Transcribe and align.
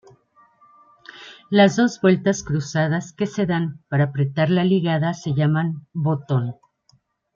Las 1.51 1.75
dos 1.75 2.01
vueltas 2.01 2.41
cruzadas 2.41 3.13
que 3.13 3.27
se 3.27 3.45
dan 3.45 3.83
para 3.87 4.05
apretar 4.05 4.49
la 4.49 4.63
ligada 4.63 5.13
se 5.13 5.35
llaman 5.35 5.85
"botón". 5.93 6.55